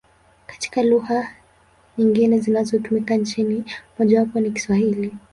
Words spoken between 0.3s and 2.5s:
Kati ya lugha nyingine